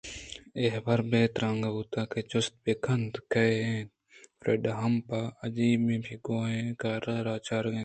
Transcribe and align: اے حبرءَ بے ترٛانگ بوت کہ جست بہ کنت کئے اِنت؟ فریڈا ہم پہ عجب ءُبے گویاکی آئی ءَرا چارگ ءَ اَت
اے 0.57 0.65
حبرءَ 0.75 1.07
بے 1.11 1.21
ترٛانگ 1.35 1.63
بوت 1.73 1.93
کہ 2.11 2.19
جست 2.31 2.53
بہ 2.63 2.73
کنت 2.83 3.13
کئے 3.31 3.51
اِنت؟ 3.65 3.89
فریڈا 4.39 4.71
ہم 4.81 4.93
پہ 5.07 5.19
عجب 5.45 5.81
ءُبے 5.93 6.15
گویاکی 6.25 6.87
آئی 6.89 6.99
ءَرا 7.21 7.35
چارگ 7.47 7.73
ءَ 7.73 7.73
اَت 7.75 7.79